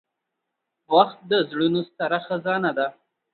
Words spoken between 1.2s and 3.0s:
د زړونو ستره خزانه ده.